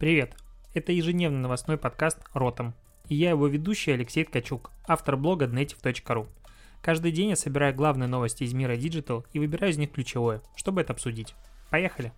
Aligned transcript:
Привет! 0.00 0.34
Это 0.72 0.92
ежедневный 0.92 1.40
новостной 1.40 1.76
подкаст 1.76 2.20
«Ртом». 2.32 2.72
И 3.10 3.16
я 3.16 3.28
его 3.28 3.46
ведущий 3.48 3.90
Алексей 3.90 4.24
Ткачук, 4.24 4.70
автор 4.88 5.18
блога 5.18 5.44
dnative.ru. 5.44 6.26
Каждый 6.80 7.12
день 7.12 7.28
я 7.28 7.36
собираю 7.36 7.74
главные 7.74 8.08
новости 8.08 8.44
из 8.44 8.54
мира 8.54 8.78
Digital 8.78 9.26
и 9.34 9.38
выбираю 9.38 9.74
из 9.74 9.76
них 9.76 9.92
ключевое, 9.92 10.40
чтобы 10.56 10.80
это 10.80 10.94
обсудить. 10.94 11.34
Поехали! 11.68 12.14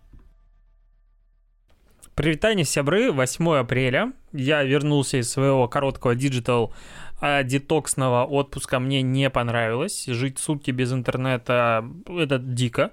Прывітанне, 2.15 2.65
сябры, 2.65 3.11
8 3.11 3.49
апреля. 3.57 4.13
Я 4.33 4.63
вернулся 4.63 5.17
из 5.17 5.29
своего 5.29 5.67
короткого 5.67 6.15
digital 6.15 6.73
а 7.21 7.43
detox 7.43 7.88
ного 7.88 8.25
отпуска 8.25 8.79
мне 8.79 9.03
не 9.03 9.29
понравилось. 9.29 10.07
Жить 10.07 10.39
сутки 10.39 10.71
без 10.71 10.93
интернета— 10.93 11.85
это 12.07 12.39
дико. 12.39 12.93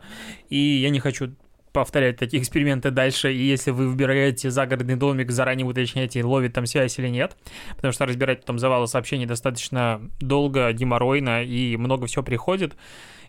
И 0.49 0.57
я 0.57 0.89
не 0.89 0.99
хочу 0.99 1.35
повторять 1.71 2.17
такие 2.17 2.41
эксперименты 2.41 2.91
дальше, 2.91 3.33
и 3.33 3.41
если 3.41 3.71
вы 3.71 3.87
выбираете 3.87 4.49
загородный 4.49 4.95
домик, 4.95 5.31
заранее 5.31 5.65
уточняйте, 5.65 6.23
ловит 6.23 6.53
там 6.53 6.65
связь 6.65 6.97
или 6.99 7.07
нет, 7.07 7.35
потому 7.75 7.91
что 7.91 8.05
разбирать 8.05 8.41
потом 8.41 8.59
завалы 8.59 8.87
сообщений 8.87 9.25
достаточно 9.25 10.01
долго, 10.19 10.71
геморройно, 10.71 11.43
и 11.43 11.77
много 11.77 12.07
всего 12.07 12.23
приходит. 12.23 12.75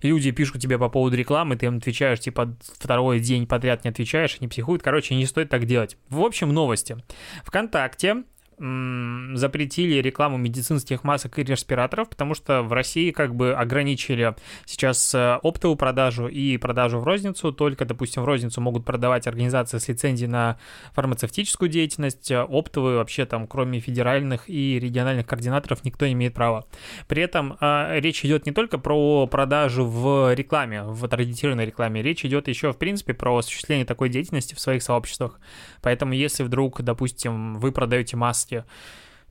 Люди 0.02 0.30
пишут 0.30 0.62
тебе 0.62 0.78
по 0.78 0.88
поводу 0.88 1.16
рекламы, 1.16 1.56
ты 1.56 1.66
им 1.66 1.76
отвечаешь, 1.76 2.20
типа, 2.20 2.56
второй 2.78 3.20
день 3.20 3.46
подряд 3.46 3.84
не 3.84 3.90
отвечаешь, 3.90 4.36
они 4.40 4.48
психуют. 4.48 4.82
Короче, 4.82 5.14
не 5.14 5.26
стоит 5.26 5.50
так 5.50 5.66
делать. 5.66 5.98
В 6.08 6.22
общем, 6.22 6.52
новости. 6.52 6.96
ВКонтакте 7.44 8.24
запретили 8.60 10.02
рекламу 10.02 10.36
медицинских 10.36 11.02
масок 11.02 11.38
и 11.38 11.42
респираторов, 11.42 12.10
потому 12.10 12.34
что 12.34 12.62
в 12.62 12.72
России 12.74 13.10
как 13.10 13.34
бы 13.34 13.54
ограничили 13.54 14.34
сейчас 14.66 15.14
э, 15.14 15.38
оптовую 15.42 15.76
продажу 15.76 16.28
и 16.28 16.58
продажу 16.58 17.00
в 17.00 17.04
розницу. 17.04 17.52
Только, 17.52 17.86
допустим, 17.86 18.22
в 18.22 18.26
розницу 18.26 18.60
могут 18.60 18.84
продавать 18.84 19.26
организации 19.26 19.78
с 19.78 19.88
лицензией 19.88 20.28
на 20.28 20.58
фармацевтическую 20.92 21.70
деятельность. 21.70 22.30
Оптовые 22.30 22.98
вообще 22.98 23.24
там, 23.24 23.46
кроме 23.46 23.80
федеральных 23.80 24.50
и 24.50 24.78
региональных 24.78 25.26
координаторов, 25.26 25.82
никто 25.84 26.06
не 26.06 26.12
имеет 26.12 26.34
права. 26.34 26.66
При 27.08 27.22
этом 27.22 27.56
э, 27.62 27.98
речь 28.00 28.22
идет 28.26 28.44
не 28.44 28.52
только 28.52 28.76
про 28.76 29.26
продажу 29.26 29.86
в 29.86 30.34
рекламе, 30.34 30.82
в 30.82 31.08
таргетированной 31.08 31.64
рекламе, 31.64 32.02
речь 32.02 32.26
идет 32.26 32.46
еще, 32.46 32.74
в 32.74 32.76
принципе, 32.76 33.14
про 33.14 33.38
осуществление 33.38 33.86
такой 33.86 34.10
деятельности 34.10 34.54
в 34.54 34.60
своих 34.60 34.82
сообществах. 34.82 35.40
Поэтому 35.80 36.12
если 36.12 36.42
вдруг, 36.42 36.82
допустим, 36.82 37.58
вы 37.58 37.72
продаете 37.72 38.18
маски 38.18 38.49
власти, 38.50 38.64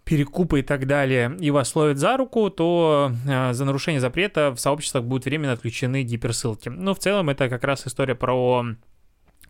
перекупы 0.03 0.59
и 0.59 0.63
так 0.63 0.87
далее, 0.87 1.35
и 1.39 1.51
вас 1.51 1.75
ловят 1.75 1.97
за 1.97 2.17
руку, 2.17 2.49
то 2.49 3.11
э, 3.27 3.53
за 3.53 3.65
нарушение 3.65 4.01
запрета 4.01 4.51
в 4.51 4.59
сообществах 4.59 5.03
будут 5.03 5.25
временно 5.25 5.53
отключены 5.53 6.03
гиперссылки. 6.03 6.69
Но 6.69 6.93
в 6.93 6.99
целом 6.99 7.29
это 7.29 7.47
как 7.47 7.63
раз 7.63 7.85
история 7.85 8.15
про 8.15 8.65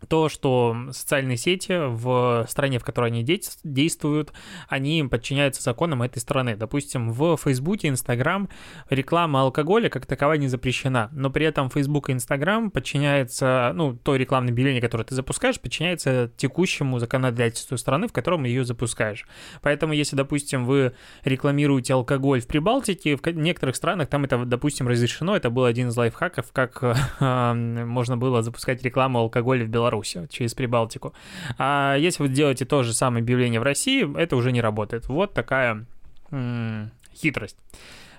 то, 0.08 0.28
что 0.28 0.76
социальные 0.92 1.36
сети 1.36 1.72
в 1.76 2.46
стране, 2.48 2.78
в 2.78 2.84
которой 2.84 3.10
они 3.10 3.22
действуют, 3.22 4.32
они 4.68 5.04
подчиняются 5.04 5.62
законам 5.62 6.02
этой 6.02 6.18
страны. 6.18 6.56
Допустим, 6.56 7.12
в 7.12 7.36
Фейсбуке, 7.36 7.88
Инстаграм 7.88 8.48
реклама 8.88 9.42
алкоголя 9.42 9.88
как 9.88 10.06
таковая 10.06 10.38
не 10.38 10.48
запрещена, 10.48 11.10
но 11.12 11.30
при 11.30 11.46
этом 11.46 11.70
Фейсбук 11.70 12.10
и 12.10 12.12
Инстаграм 12.12 12.70
подчиняются, 12.70 13.72
ну, 13.74 13.94
то 13.94 14.16
рекламное 14.16 14.52
объявление, 14.52 14.80
которое 14.80 15.04
ты 15.04 15.14
запускаешь, 15.14 15.60
подчиняется 15.60 16.30
текущему 16.36 16.98
законодательству 16.98 17.76
страны, 17.76 18.08
в 18.08 18.12
котором 18.12 18.44
ее 18.44 18.64
запускаешь. 18.64 19.26
Поэтому, 19.62 19.92
если, 19.92 20.16
допустим, 20.16 20.64
вы 20.64 20.94
рекламируете 21.24 21.94
алкоголь 21.94 22.40
в 22.40 22.46
Прибалтике, 22.46 23.16
в 23.16 23.26
некоторых 23.26 23.76
странах 23.76 24.08
там 24.08 24.24
это, 24.24 24.44
допустим, 24.44 24.88
разрешено, 24.88 25.36
это 25.36 25.50
был 25.50 25.64
один 25.64 25.88
из 25.88 25.96
лайфхаков, 25.96 26.52
как 26.52 26.82
э, 27.20 27.52
можно 27.54 28.16
было 28.16 28.42
запускать 28.42 28.82
рекламу 28.82 29.18
алкоголя 29.18 29.64
в 29.64 29.68
Беларуси 29.68 29.89
Беларуси 29.90 30.26
через 30.30 30.54
Прибалтику. 30.54 31.12
А 31.58 31.96
если 31.96 32.22
вы 32.22 32.28
делаете 32.28 32.64
то 32.64 32.82
же 32.82 32.92
самое 32.94 33.22
объявление 33.22 33.60
в 33.60 33.64
России, 33.64 34.06
это 34.18 34.36
уже 34.36 34.52
не 34.52 34.60
работает. 34.60 35.08
Вот 35.08 35.34
такая 35.34 35.86
м- 36.30 36.90
хитрость. 37.14 37.56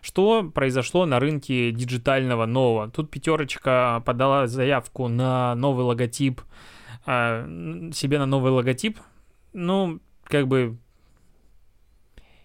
Что 0.02 0.44
произошло 0.44 1.05
на 1.05 1.19
рынке 1.19 1.72
диджитального 1.72 2.46
нового? 2.46 2.90
Тут 2.90 3.12
пятерочка 3.12 4.01
подала 4.06 4.47
заявку 4.47 5.07
на 5.07 5.56
новый 5.56 5.85
логотип, 5.85 6.41
а, 7.06 7.46
себе 7.94 8.17
на 8.19 8.25
новый 8.25 8.51
логотип. 8.51 8.97
Ну, 9.53 10.00
как 10.23 10.47
бы 10.47 10.78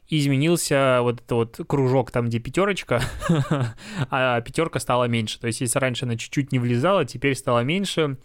изменился 0.08 0.98
вот 1.02 1.16
этот 1.16 1.32
вот 1.32 1.60
кружок 1.66 2.10
там, 2.10 2.26
где 2.26 2.38
пятерочка, 2.38 3.02
а 4.10 4.40
пятерка 4.40 4.78
стала 4.78 5.04
меньше. 5.04 5.40
То 5.40 5.46
есть, 5.46 5.60
если 5.60 5.78
раньше 5.78 6.04
она 6.04 6.16
чуть-чуть 6.16 6.52
не 6.52 6.58
влезала, 6.58 7.04
теперь 7.04 7.34
стала 7.34 7.60
меньше. 7.60 8.18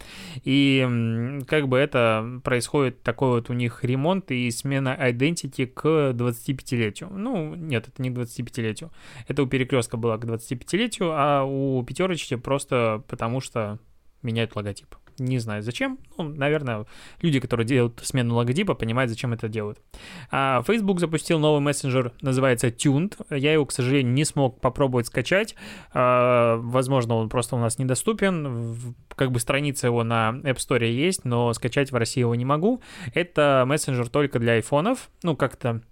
И 0.44 1.40
как 1.46 1.68
бы 1.68 1.78
это 1.78 2.40
происходит 2.44 3.02
такой 3.02 3.30
вот 3.30 3.50
у 3.50 3.52
них 3.52 3.84
ремонт 3.84 4.30
и 4.30 4.50
смена 4.50 4.96
identity 5.00 5.66
к 5.66 6.12
25-летию. 6.12 7.10
Ну, 7.10 7.54
нет, 7.54 7.88
это 7.88 8.00
не 8.02 8.10
к 8.10 8.14
25-летию. 8.14 8.90
Это 9.26 9.42
у 9.42 9.46
перекрестка 9.46 9.96
было 9.96 10.16
к 10.16 10.24
25-летию, 10.24 11.10
а 11.12 11.44
у 11.44 11.82
пятерочки 11.82 12.36
просто 12.36 13.02
потому 13.08 13.40
что 13.40 13.78
меняют 14.22 14.54
логотип. 14.54 15.01
Не 15.18 15.38
знаю 15.38 15.62
зачем. 15.62 15.98
Ну, 16.16 16.24
наверное, 16.24 16.86
люди, 17.20 17.40
которые 17.40 17.66
делают 17.66 18.00
смену 18.02 18.34
логотипа, 18.34 18.74
понимают, 18.74 19.10
зачем 19.10 19.32
это 19.32 19.48
делают. 19.48 19.78
А 20.30 20.62
Facebook 20.66 21.00
запустил 21.00 21.38
новый 21.38 21.60
мессенджер, 21.60 22.12
называется 22.20 22.68
Tuned. 22.68 23.14
Я 23.30 23.52
его, 23.52 23.66
к 23.66 23.72
сожалению, 23.72 24.12
не 24.12 24.24
смог 24.24 24.60
попробовать 24.60 25.06
скачать. 25.06 25.54
А, 25.92 26.56
возможно, 26.56 27.14
он 27.14 27.28
просто 27.28 27.56
у 27.56 27.58
нас 27.58 27.78
недоступен. 27.78 28.94
Как 29.14 29.30
бы 29.30 29.40
страница 29.40 29.86
его 29.86 30.04
на 30.04 30.40
App 30.42 30.56
Store 30.56 30.90
есть, 30.90 31.24
но 31.24 31.52
скачать 31.52 31.92
в 31.92 31.96
России 31.96 32.20
его 32.20 32.34
не 32.34 32.44
могу. 32.44 32.82
Это 33.14 33.64
мессенджер 33.66 34.08
только 34.08 34.38
для 34.38 34.54
айфонов. 34.54 35.10
Ну, 35.22 35.36
как-то 35.36 35.82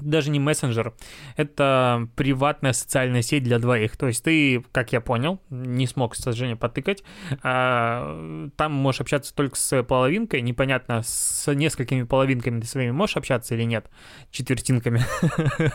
даже 0.00 0.30
не 0.30 0.40
мессенджер, 0.40 0.94
это 1.36 2.08
приватная 2.16 2.72
социальная 2.72 3.22
сеть 3.22 3.44
для 3.44 3.58
двоих. 3.58 3.96
То 3.96 4.06
есть 4.06 4.24
ты, 4.24 4.64
как 4.72 4.92
я 4.92 5.00
понял, 5.00 5.40
не 5.50 5.86
смог, 5.86 6.12
к 6.12 6.16
сожалению, 6.16 6.58
потыкать, 6.58 7.02
а, 7.42 8.48
там 8.56 8.72
можешь 8.72 9.00
общаться 9.00 9.34
только 9.34 9.56
с 9.56 9.82
половинкой, 9.82 10.42
непонятно, 10.42 11.02
с 11.04 11.52
несколькими 11.52 12.02
половинками 12.02 12.60
ты 12.60 12.66
своими 12.66 12.90
можешь 12.90 13.16
общаться 13.16 13.54
или 13.54 13.64
нет, 13.64 13.90
четвертинками. 14.30 15.02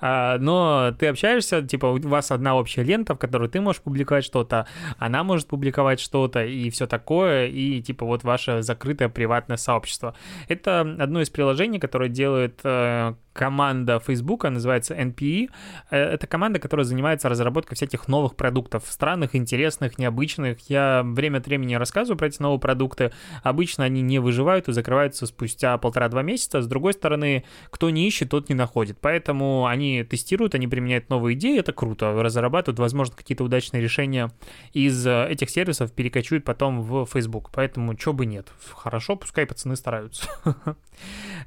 А, 0.00 0.38
но 0.38 0.94
ты 0.98 1.08
общаешься, 1.08 1.60
типа 1.62 1.86
у 1.86 1.98
вас 2.08 2.30
одна 2.30 2.54
общая 2.54 2.84
лента, 2.84 3.14
в 3.14 3.18
которой 3.18 3.48
ты 3.48 3.60
можешь 3.60 3.82
публиковать 3.82 4.24
что-то, 4.24 4.66
она 4.98 5.24
может 5.24 5.48
публиковать 5.48 6.00
что-то 6.00 6.44
и 6.44 6.70
все 6.70 6.86
такое, 6.86 7.46
и 7.46 7.82
типа 7.82 8.06
вот 8.06 8.22
ваше 8.22 8.62
закрытое 8.62 9.08
приватное 9.08 9.56
сообщество. 9.56 10.14
Это 10.48 10.80
одно 10.80 11.20
из 11.20 11.30
приложений, 11.30 11.80
которое 11.80 12.08
делает 12.08 12.60
э, 12.64 13.14
команда 13.32 14.00
Facebook, 14.00 14.44
называется 14.44 14.94
NPE. 14.94 15.50
Э, 15.90 15.96
это 15.96 16.26
команда, 16.26 16.58
которая 16.58 16.84
занимается 16.84 17.28
разработкой 17.28 17.76
всяких 17.76 18.08
новых 18.08 18.36
продуктов, 18.36 18.84
странных, 18.88 19.34
интересных, 19.34 19.98
необычных. 19.98 20.58
Я 20.68 21.02
время 21.04 21.38
от 21.38 21.46
времени 21.46 21.74
рассказываю 21.74 22.18
про 22.18 22.28
эти 22.28 22.40
новые 22.42 22.60
продукты. 22.60 23.12
Обычно 23.42 23.84
они 23.84 24.02
не 24.02 24.18
выживают 24.18 24.68
и 24.68 24.72
закрываются 24.72 25.26
спустя 25.26 25.76
полтора-два 25.78 26.22
месяца. 26.22 26.62
С 26.62 26.66
другой 26.66 26.92
стороны, 26.92 27.44
кто 27.70 27.90
не 27.90 28.06
ищет, 28.06 28.30
тот 28.30 28.48
не 28.48 28.54
находит. 28.54 28.98
Поэтому 29.00 29.66
они 29.66 30.04
тестируют, 30.04 30.54
они 30.54 30.66
применяют 30.66 31.08
новые 31.10 31.36
идеи, 31.36 31.58
это 31.58 31.72
круто. 31.72 32.12
Разрабатывают, 32.22 32.78
возможно, 32.78 33.16
какие-то 33.16 33.44
удачные 33.44 33.82
решения 33.82 34.30
из 34.72 35.06
э, 35.06 35.28
этих 35.28 35.50
сервисов 35.50 35.92
перекочуют 35.92 36.44
потом 36.44 36.82
в 36.82 37.06
Facebook. 37.06 37.50
Поэтому 37.52 37.94
чего 37.94 38.14
бы 38.14 38.26
нет. 38.26 38.48
Хорошо, 38.74 39.16
пускай 39.16 39.46
пацаны 39.46 39.76
стараются. 39.76 40.28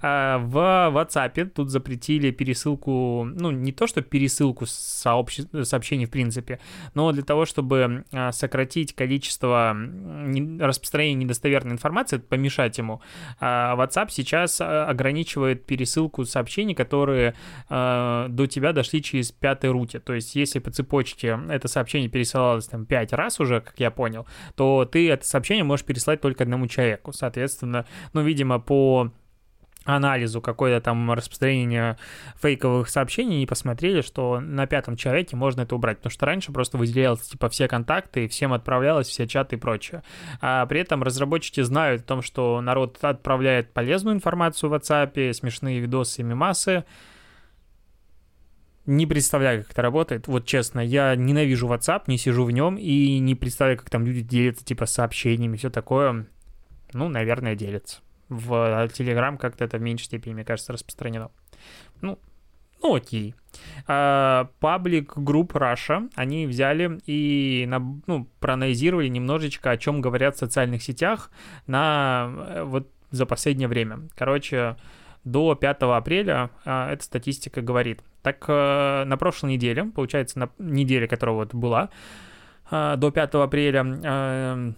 А, 0.01 0.39
в 0.39 0.57
WhatsApp 0.57 1.45
тут 1.49 1.69
запретили 1.73 2.31
пересылку, 2.31 3.25
ну, 3.25 3.51
не 3.51 3.71
то, 3.71 3.87
что 3.87 4.01
пересылку 4.01 4.65
сообщ... 4.65 5.41
сообщений 5.63 6.05
в 6.05 6.09
принципе, 6.09 6.59
но 6.93 7.11
для 7.11 7.23
того, 7.23 7.45
чтобы 7.45 8.05
а, 8.11 8.31
сократить 8.31 8.95
количество 8.95 9.75
распространения 10.59 11.25
недостоверной 11.25 11.73
информации, 11.73 12.17
помешать 12.17 12.77
ему, 12.77 13.01
а, 13.39 13.75
WhatsApp 13.75 14.07
сейчас 14.09 14.61
ограничивает 14.61 15.65
пересылку 15.65 16.23
сообщений, 16.25 16.75
которые 16.75 17.35
до 17.69 18.47
тебя 18.49 18.73
дошли 18.73 19.01
через 19.01 19.31
пятой 19.31 19.71
руте. 19.71 19.99
То 19.99 20.13
есть, 20.13 20.35
если 20.35 20.59
по 20.59 20.71
цепочке 20.71 21.39
это 21.49 21.67
сообщение 21.67 22.09
пересылалось 22.09 22.67
там 22.67 22.85
пять 22.85 23.13
раз 23.13 23.39
уже, 23.39 23.61
как 23.61 23.79
я 23.79 23.91
понял, 23.91 24.27
то 24.55 24.85
ты 24.85 25.09
это 25.09 25.25
сообщение 25.25 25.63
можешь 25.63 25.85
переслать 25.85 26.21
только 26.21 26.43
одному 26.43 26.67
человеку. 26.67 27.11
Соответственно, 27.11 27.85
ну, 28.13 28.21
видимо, 28.21 28.59
по 28.59 29.11
анализу 29.85 30.41
какое-то 30.41 30.83
там 30.83 31.11
распространение 31.11 31.97
фейковых 32.41 32.89
сообщений 32.89 33.39
не 33.39 33.45
посмотрели, 33.45 34.01
что 34.01 34.39
на 34.39 34.65
пятом 34.65 34.95
человеке 34.95 35.35
можно 35.35 35.61
это 35.61 35.75
убрать, 35.75 35.97
потому 35.97 36.11
что 36.11 36.25
раньше 36.25 36.51
просто 36.51 36.77
выделялось 36.77 37.21
типа 37.21 37.49
все 37.49 37.67
контакты, 37.67 38.27
всем 38.27 38.53
отправлялось, 38.53 39.07
все 39.07 39.27
чаты 39.27 39.55
и 39.55 39.59
прочее. 39.59 40.03
А 40.41 40.65
при 40.65 40.79
этом 40.79 41.03
разработчики 41.03 41.61
знают 41.61 42.03
о 42.03 42.05
том, 42.05 42.21
что 42.21 42.61
народ 42.61 42.97
отправляет 43.01 43.73
полезную 43.73 44.15
информацию 44.15 44.69
в 44.69 44.73
WhatsApp, 44.73 45.33
смешные 45.33 45.79
видосы, 45.79 46.23
мемасы, 46.23 46.85
не 48.85 49.05
представляю, 49.05 49.63
как 49.63 49.71
это 49.71 49.81
работает. 49.81 50.27
Вот 50.27 50.45
честно, 50.45 50.81
я 50.81 51.15
ненавижу 51.15 51.67
WhatsApp, 51.67 52.03
не 52.07 52.17
сижу 52.17 52.43
в 52.43 52.51
нем 52.51 52.75
и 52.75 53.19
не 53.19 53.33
представляю, 53.33 53.77
как 53.77 53.89
там 53.89 54.05
люди 54.05 54.21
делятся 54.21 54.65
типа 54.65 54.85
сообщениями, 54.85 55.55
все 55.55 55.69
такое. 55.69 56.27
Ну, 56.91 57.07
наверное, 57.07 57.55
делятся 57.55 58.01
В 58.33 58.51
Telegram 58.87 59.37
как-то 59.37 59.65
это 59.65 59.77
в 59.77 59.81
меньшей 59.81 60.05
степени, 60.05 60.33
мне 60.33 60.45
кажется, 60.45 60.73
распространено. 60.73 61.31
Ну, 62.01 62.19
ну 62.81 62.95
окей. 62.95 63.35
Паблик 63.85 65.17
групп 65.17 65.55
Russia, 65.55 66.09
они 66.15 66.47
взяли 66.47 66.99
и 67.05 67.67
ну, 68.07 68.27
проанализировали 68.39 69.07
немножечко, 69.07 69.71
о 69.71 69.77
чем 69.77 70.01
говорят 70.01 70.35
в 70.35 70.39
социальных 70.39 70.83
сетях 70.83 71.31
на 71.67 72.31
э, 72.49 72.63
вот 72.63 72.89
за 73.11 73.25
последнее 73.25 73.67
время. 73.67 74.09
Короче, 74.15 74.75
до 75.23 75.55
5 75.55 75.83
апреля 75.83 76.49
а, 76.65 76.91
эта 76.91 77.03
статистика 77.03 77.61
говорит. 77.61 78.01
Так 78.21 78.43
э, 78.47 79.03
на 79.05 79.17
прошлой 79.17 79.53
неделе, 79.53 79.85
получается, 79.85 80.39
на 80.39 80.49
неделе, 80.57 81.07
которая 81.07 81.35
вот 81.35 81.53
была, 81.53 81.89
а, 82.69 82.95
до 82.95 83.11
5 83.11 83.35
апреля 83.35 83.85
э, 83.85 84.73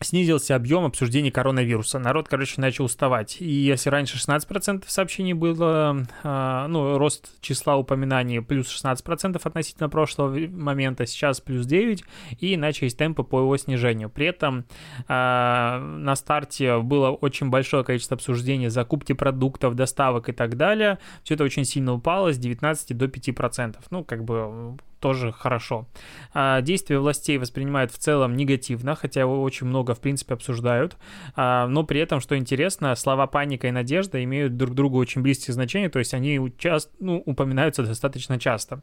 снизился 0.00 0.56
объем 0.56 0.84
обсуждений 0.84 1.30
коронавируса. 1.30 1.98
Народ, 1.98 2.28
короче, 2.28 2.60
начал 2.60 2.84
уставать. 2.84 3.40
И 3.40 3.50
если 3.50 3.90
раньше 3.90 4.16
16% 4.16 4.84
сообщений 4.86 5.34
было, 5.34 6.06
э, 6.22 6.66
ну, 6.68 6.98
рост 6.98 7.40
числа 7.40 7.76
упоминаний 7.76 8.40
плюс 8.40 8.68
16% 8.68 9.40
относительно 9.44 9.88
прошлого 9.88 10.36
момента, 10.48 11.06
сейчас 11.06 11.40
плюс 11.40 11.66
9, 11.66 12.04
и 12.40 12.56
начались 12.56 12.94
темпы 12.94 13.22
по 13.22 13.40
его 13.40 13.56
снижению. 13.56 14.10
При 14.10 14.26
этом 14.26 14.64
э, 15.08 15.78
на 15.78 16.16
старте 16.16 16.78
было 16.78 17.10
очень 17.10 17.50
большое 17.50 17.84
количество 17.84 18.16
обсуждений 18.16 18.68
закупки 18.68 19.12
продуктов, 19.12 19.74
доставок 19.74 20.28
и 20.28 20.32
так 20.32 20.56
далее. 20.56 20.98
Все 21.22 21.34
это 21.34 21.44
очень 21.44 21.64
сильно 21.64 21.92
упало 21.92 22.32
с 22.32 22.38
19 22.38 22.96
до 22.96 23.06
5%. 23.06 23.76
Ну, 23.90 24.04
как 24.04 24.24
бы 24.24 24.76
тоже 25.00 25.32
хорошо. 25.32 25.88
А, 26.32 26.60
действия 26.60 26.98
властей 26.98 27.38
воспринимают 27.38 27.90
в 27.90 27.98
целом 27.98 28.36
негативно, 28.36 28.94
хотя 28.94 29.20
его 29.20 29.42
очень 29.42 29.66
много, 29.66 29.94
в 29.94 30.00
принципе, 30.00 30.34
обсуждают. 30.34 30.96
А, 31.34 31.66
но 31.66 31.84
при 31.84 32.00
этом, 32.00 32.20
что 32.20 32.36
интересно, 32.36 32.94
слова 32.94 33.26
паника 33.26 33.66
и 33.66 33.70
надежда 33.70 34.22
имеют 34.22 34.56
друг 34.56 34.74
другу 34.74 34.98
очень 34.98 35.22
близкие 35.22 35.54
значения, 35.54 35.88
то 35.88 35.98
есть 35.98 36.14
они 36.14 36.52
часто, 36.58 36.92
ну, 37.00 37.22
упоминаются 37.26 37.82
достаточно 37.82 38.38
часто. 38.38 38.82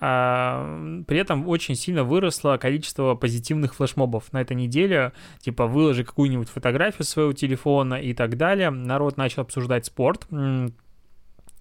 А, 0.00 1.02
при 1.06 1.18
этом 1.18 1.48
очень 1.48 1.76
сильно 1.76 2.04
выросло 2.04 2.58
количество 2.60 3.14
позитивных 3.14 3.74
флешмобов 3.74 4.32
на 4.32 4.40
этой 4.40 4.56
неделе, 4.56 5.12
типа 5.40 5.66
выложи 5.66 6.04
какую-нибудь 6.04 6.48
фотографию 6.48 7.04
своего 7.04 7.32
телефона 7.32 7.94
и 7.94 8.12
так 8.14 8.36
далее. 8.36 8.70
Народ 8.70 9.16
начал 9.16 9.42
обсуждать 9.42 9.86
спорт, 9.86 10.26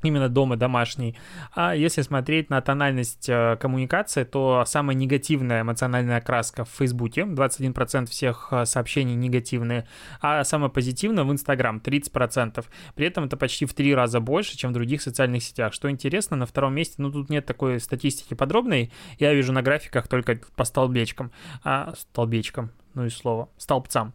именно 0.03 0.29
дома 0.29 0.57
домашний. 0.57 1.15
А 1.53 1.75
если 1.75 2.01
смотреть 2.01 2.49
на 2.49 2.61
тональность 2.61 3.29
э, 3.29 3.57
коммуникации, 3.59 4.23
то 4.23 4.63
самая 4.65 4.95
негативная 4.95 5.61
эмоциональная 5.61 6.17
окраска 6.17 6.65
в 6.65 6.69
Фейсбуке, 6.69 7.21
21% 7.21 8.07
всех 8.07 8.47
э, 8.51 8.65
сообщений 8.65 9.15
негативные, 9.15 9.87
а 10.21 10.43
самая 10.43 10.69
позитивная 10.69 11.23
в 11.23 11.31
Инстаграм, 11.31 11.81
30%. 11.83 12.63
При 12.95 13.05
этом 13.05 13.25
это 13.25 13.37
почти 13.37 13.65
в 13.65 13.73
три 13.73 13.93
раза 13.93 14.19
больше, 14.19 14.57
чем 14.57 14.71
в 14.71 14.73
других 14.73 15.01
социальных 15.01 15.43
сетях. 15.43 15.73
Что 15.73 15.89
интересно, 15.89 16.37
на 16.37 16.45
втором 16.45 16.75
месте, 16.75 16.95
ну 16.97 17.11
тут 17.11 17.29
нет 17.29 17.45
такой 17.45 17.79
статистики 17.79 18.33
подробной, 18.33 18.91
я 19.19 19.33
вижу 19.33 19.53
на 19.53 19.61
графиках 19.61 20.07
только 20.07 20.39
по 20.55 20.63
столбечкам, 20.63 21.31
а, 21.63 21.93
столбечкам, 21.95 22.71
ну 22.93 23.05
и 23.05 23.09
слово, 23.09 23.49
столбцам. 23.57 24.13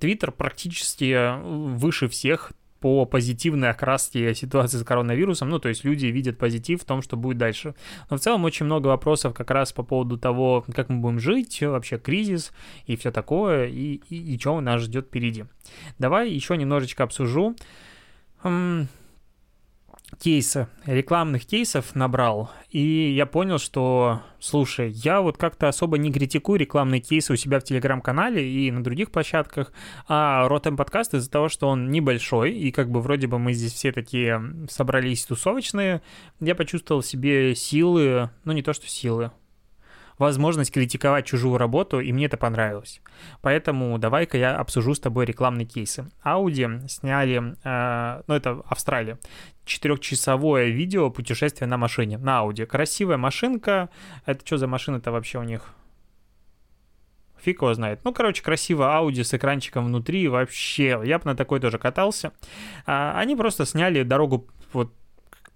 Твиттер 0.00 0.32
практически 0.32 1.12
э, 1.12 1.36
выше 1.36 2.08
всех, 2.08 2.52
по 2.86 3.04
позитивной 3.04 3.70
окраске 3.70 4.32
ситуации 4.32 4.78
с 4.78 4.84
коронавирусом, 4.84 5.48
ну, 5.48 5.58
то 5.58 5.68
есть 5.68 5.82
люди 5.82 6.06
видят 6.06 6.38
позитив 6.38 6.82
в 6.82 6.84
том, 6.84 7.02
что 7.02 7.16
будет 7.16 7.36
дальше. 7.36 7.74
Но 8.10 8.16
в 8.16 8.20
целом 8.20 8.44
очень 8.44 8.64
много 8.64 8.86
вопросов 8.86 9.34
как 9.34 9.50
раз 9.50 9.72
по 9.72 9.82
поводу 9.82 10.16
того, 10.16 10.64
как 10.72 10.88
мы 10.88 10.98
будем 10.98 11.18
жить, 11.18 11.60
вообще 11.62 11.98
кризис 11.98 12.52
и 12.86 12.94
все 12.94 13.10
такое, 13.10 13.66
и, 13.66 14.00
и, 14.08 14.34
и 14.34 14.38
что 14.38 14.60
нас 14.60 14.82
ждет 14.82 15.06
впереди. 15.06 15.46
Давай 15.98 16.30
еще 16.30 16.56
немножечко 16.56 17.02
обсужу 17.02 17.56
кейсы, 20.20 20.68
рекламных 20.84 21.46
кейсов 21.46 21.94
набрал, 21.94 22.50
и 22.70 23.12
я 23.14 23.26
понял, 23.26 23.58
что, 23.58 24.22
слушай, 24.38 24.90
я 24.90 25.20
вот 25.20 25.36
как-то 25.36 25.68
особо 25.68 25.98
не 25.98 26.12
критикую 26.12 26.58
рекламные 26.58 27.00
кейсы 27.00 27.32
у 27.32 27.36
себя 27.36 27.60
в 27.60 27.64
Телеграм-канале 27.64 28.48
и 28.48 28.70
на 28.70 28.82
других 28.82 29.10
площадках, 29.10 29.72
а 30.08 30.48
Ротем 30.48 30.76
подкаст 30.76 31.14
из-за 31.14 31.30
того, 31.30 31.48
что 31.48 31.68
он 31.68 31.90
небольшой, 31.90 32.52
и 32.52 32.70
как 32.70 32.90
бы 32.90 33.00
вроде 33.00 33.26
бы 33.26 33.38
мы 33.38 33.52
здесь 33.52 33.72
все 33.72 33.92
такие 33.92 34.40
собрались 34.70 35.24
тусовочные, 35.24 36.02
я 36.40 36.54
почувствовал 36.54 37.02
себе 37.02 37.54
силы, 37.54 38.30
ну 38.44 38.52
не 38.52 38.62
то 38.62 38.72
что 38.72 38.88
силы, 38.88 39.32
возможность 40.18 40.72
критиковать 40.72 41.26
чужую 41.26 41.58
работу, 41.58 42.00
и 42.00 42.12
мне 42.12 42.26
это 42.26 42.36
понравилось. 42.36 43.00
Поэтому 43.42 43.98
давай-ка 43.98 44.38
я 44.38 44.56
обсужу 44.56 44.94
с 44.94 45.00
тобой 45.00 45.26
рекламные 45.26 45.66
кейсы. 45.66 46.10
Audi 46.24 46.88
сняли, 46.88 47.56
э, 47.64 48.22
ну 48.26 48.34
это 48.34 48.62
Австралия, 48.66 49.18
четырехчасовое 49.64 50.66
видео 50.66 51.10
путешествия 51.10 51.66
на 51.66 51.76
машине, 51.76 52.18
на 52.18 52.42
Audi. 52.42 52.66
Красивая 52.66 53.16
машинка. 53.16 53.90
Это 54.24 54.44
что 54.46 54.58
за 54.58 54.66
машина-то 54.66 55.12
вообще 55.12 55.38
у 55.38 55.42
них? 55.42 55.74
Фиг 57.42 57.62
его 57.62 57.74
знает. 57.74 58.00
Ну, 58.02 58.12
короче, 58.12 58.42
красиво 58.42 58.84
Audi 58.84 59.22
с 59.22 59.34
экранчиком 59.34 59.86
внутри. 59.86 60.26
Вообще, 60.28 61.00
я 61.04 61.18
бы 61.18 61.26
на 61.26 61.36
такой 61.36 61.60
тоже 61.60 61.78
катался. 61.78 62.32
А, 62.86 63.18
они 63.18 63.36
просто 63.36 63.66
сняли 63.66 64.02
дорогу 64.02 64.48
вот 64.72 64.92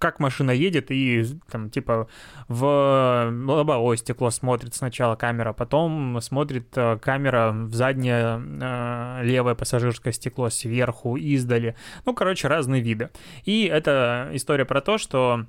как 0.00 0.19
машина 0.19 0.50
едет, 0.50 0.91
и 0.91 1.25
там 1.50 1.70
типа 1.70 2.08
в 2.49 3.31
лобовое 3.47 3.99
стекло 3.99 4.31
смотрит 4.31 4.75
сначала 4.75 5.14
камера, 5.14 5.52
потом 5.52 6.19
смотрит 6.23 6.69
э, 6.75 6.99
камера 6.99 7.52
в 7.52 7.75
заднее 7.75 8.43
э, 8.43 9.20
левое 9.25 9.55
пассажирское 9.55 10.12
стекло 10.14 10.49
сверху, 10.49 11.17
издали. 11.17 11.76
Ну, 12.06 12.14
короче, 12.14 12.49
разные 12.49 12.81
виды. 12.81 13.11
И 13.44 13.67
это 13.67 14.31
история 14.32 14.64
про 14.64 14.81
то, 14.81 14.97
что 14.97 15.44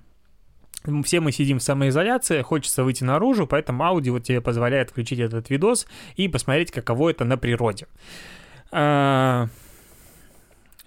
все 1.05 1.21
мы 1.21 1.31
сидим 1.31 1.59
в 1.59 1.63
самоизоляции, 1.63 2.41
хочется 2.41 2.83
выйти 2.83 3.05
наружу, 3.05 3.47
поэтому 3.47 3.83
Audi 3.83 4.11
вот 4.11 4.23
тебе 4.23 4.41
позволяет 4.41 4.89
включить 4.89 5.19
этот 5.19 5.49
видос 5.49 5.87
и 6.17 6.27
посмотреть, 6.27 6.71
каково 6.71 7.11
это 7.11 7.23
на 7.23 7.37
природе. 7.37 7.87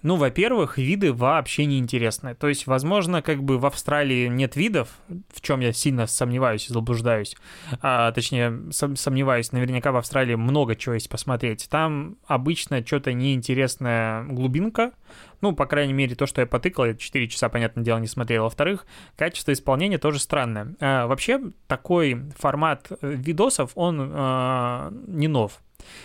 Ну, 0.04 0.16
во-первых, 0.16 0.76
виды 0.76 1.14
вообще 1.14 1.64
не 1.64 1.78
интересны. 1.78 2.34
То 2.34 2.48
есть, 2.48 2.66
возможно, 2.66 3.22
как 3.22 3.42
бы 3.42 3.56
в 3.56 3.64
Австралии 3.64 4.28
нет 4.28 4.54
видов, 4.54 4.88
в 5.32 5.40
чем 5.40 5.60
я 5.60 5.72
сильно 5.72 6.06
сомневаюсь 6.06 6.68
заблуждаюсь. 6.68 7.34
А, 7.80 8.12
точнее, 8.12 8.50
сом- 8.70 8.96
сомневаюсь, 8.96 9.50
наверняка 9.52 9.92
в 9.92 9.96
Австралии 9.96 10.34
много 10.34 10.76
чего 10.76 10.94
есть 10.94 11.08
посмотреть. 11.08 11.68
Там 11.70 12.18
обычно 12.26 12.84
что-то 12.84 13.14
неинтересная 13.14 14.24
глубинка, 14.24 14.92
ну, 15.40 15.52
по 15.52 15.64
крайней 15.64 15.94
мере, 15.94 16.14
то, 16.14 16.26
что 16.26 16.42
я 16.42 16.46
потыкал, 16.46 16.84
я 16.84 16.94
4 16.94 17.28
часа, 17.28 17.48
понятное 17.48 17.82
дело, 17.82 17.98
не 17.98 18.06
смотрел. 18.06 18.44
Во-вторых, 18.44 18.86
качество 19.16 19.52
исполнения 19.52 19.98
тоже 19.98 20.18
странное. 20.18 20.74
А, 20.80 21.06
вообще, 21.06 21.40
такой 21.66 22.20
формат 22.38 22.88
э, 22.90 22.96
видосов, 23.02 23.72
он 23.74 24.10
а, 24.12 24.92
не 25.06 25.28
нов. 25.28 25.60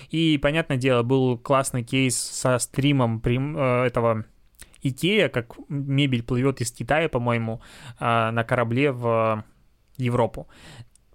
И, 0.10 0.38
понятное 0.38 0.78
дело, 0.78 1.04
был 1.04 1.38
классный 1.38 1.84
кейс 1.84 2.18
со 2.18 2.58
стримом 2.60 3.22
э, 3.24 3.86
этого 3.86 4.26
Икея, 4.82 5.30
как 5.30 5.58
мебель 5.68 6.24
плывет 6.24 6.62
из 6.62 6.72
Китая, 6.72 7.10
по-моему, 7.10 7.62
э, 8.00 8.32
на 8.32 8.44
корабле 8.44 8.92
в 8.92 9.44
Европу 9.98 10.48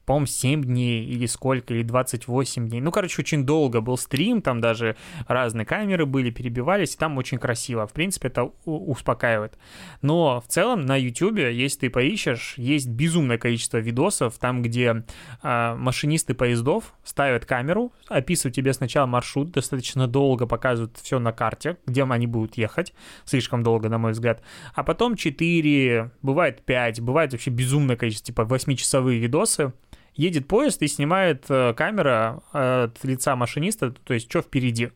по-моему, 0.06 0.26
7 0.26 0.62
дней 0.62 1.04
или 1.04 1.26
сколько, 1.26 1.74
или 1.74 1.82
28 1.82 2.68
дней. 2.68 2.80
Ну, 2.80 2.90
короче, 2.90 3.22
очень 3.22 3.44
долго 3.44 3.80
был 3.80 3.96
стрим, 3.96 4.42
там 4.42 4.60
даже 4.60 4.96
разные 5.26 5.64
камеры 5.64 6.06
были, 6.06 6.30
перебивались, 6.30 6.94
и 6.94 6.98
там 6.98 7.16
очень 7.18 7.38
красиво. 7.38 7.86
В 7.86 7.92
принципе, 7.92 8.28
это 8.28 8.50
успокаивает. 8.64 9.58
Но 10.02 10.40
в 10.40 10.50
целом 10.50 10.82
на 10.82 10.96
YouTube, 10.96 11.38
если 11.38 11.80
ты 11.80 11.90
поищешь, 11.90 12.54
есть 12.56 12.88
безумное 12.88 13.38
количество 13.38 13.78
видосов, 13.78 14.38
там, 14.38 14.62
где 14.62 15.04
э, 15.42 15.74
машинисты 15.74 16.34
поездов 16.34 16.94
ставят 17.04 17.46
камеру, 17.46 17.92
описывают 18.08 18.54
тебе 18.54 18.72
сначала 18.72 19.06
маршрут, 19.06 19.50
достаточно 19.52 20.06
долго 20.06 20.46
показывают 20.46 20.98
все 21.02 21.18
на 21.18 21.32
карте, 21.32 21.78
где 21.86 22.04
они 22.04 22.26
будут 22.26 22.56
ехать, 22.56 22.92
слишком 23.24 23.62
долго, 23.62 23.88
на 23.88 23.98
мой 23.98 24.12
взгляд, 24.12 24.42
а 24.74 24.82
потом 24.82 25.16
4, 25.16 26.10
бывает 26.22 26.62
5, 26.64 27.00
бывает 27.00 27.32
вообще 27.32 27.50
безумное 27.50 27.96
количество, 27.96 28.26
типа 28.26 28.42
8-часовые 28.42 29.18
видосы, 29.18 29.72
едет 30.14 30.46
поезд 30.46 30.82
и 30.82 30.88
снимает 30.88 31.46
э, 31.48 31.74
камера 31.74 32.42
от 32.52 33.02
лица 33.04 33.36
машиниста, 33.36 33.90
то 33.90 34.14
есть 34.14 34.30
что 34.30 34.42
впереди. 34.42 34.90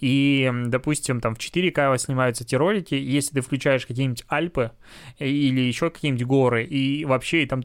И, 0.00 0.50
допустим, 0.66 1.20
там 1.20 1.34
в 1.34 1.38
4К 1.38 1.96
снимаются 1.98 2.44
эти 2.44 2.54
ролики, 2.54 2.94
если 2.94 3.34
ты 3.34 3.40
включаешь 3.40 3.86
какие-нибудь 3.86 4.24
Альпы 4.28 4.72
э, 5.18 5.26
или 5.26 5.60
еще 5.60 5.90
какие-нибудь 5.90 6.26
горы, 6.26 6.64
и 6.64 7.04
вообще 7.04 7.44
и 7.44 7.46
там 7.46 7.62